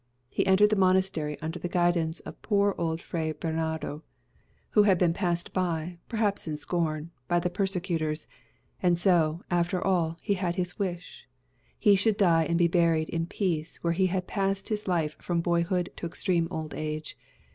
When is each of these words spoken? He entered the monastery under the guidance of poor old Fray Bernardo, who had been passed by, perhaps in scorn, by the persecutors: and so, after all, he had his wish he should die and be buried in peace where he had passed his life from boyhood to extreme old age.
He 0.31 0.47
entered 0.47 0.71
the 0.71 0.75
monastery 0.75 1.39
under 1.43 1.59
the 1.59 1.69
guidance 1.69 2.21
of 2.21 2.41
poor 2.41 2.73
old 2.79 2.99
Fray 2.99 3.33
Bernardo, 3.33 4.01
who 4.71 4.81
had 4.81 4.97
been 4.97 5.13
passed 5.13 5.53
by, 5.53 5.99
perhaps 6.09 6.47
in 6.47 6.57
scorn, 6.57 7.11
by 7.27 7.39
the 7.39 7.51
persecutors: 7.51 8.25
and 8.81 8.99
so, 8.99 9.43
after 9.51 9.79
all, 9.79 10.17
he 10.23 10.33
had 10.33 10.55
his 10.55 10.79
wish 10.79 11.27
he 11.77 11.95
should 11.95 12.17
die 12.17 12.45
and 12.45 12.57
be 12.57 12.67
buried 12.67 13.09
in 13.09 13.27
peace 13.27 13.77
where 13.83 13.93
he 13.93 14.07
had 14.07 14.25
passed 14.25 14.69
his 14.69 14.87
life 14.87 15.15
from 15.19 15.39
boyhood 15.39 15.91
to 15.97 16.07
extreme 16.07 16.47
old 16.49 16.73
age. 16.73 17.15